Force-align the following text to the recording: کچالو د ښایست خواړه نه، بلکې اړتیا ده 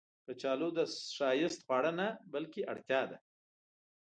کچالو 0.25 0.69
د 0.77 0.79
ښایست 1.15 1.59
خواړه 1.65 1.91
نه، 1.99 2.07
بلکې 2.33 2.61
اړتیا 2.71 3.01
ده 3.11 3.17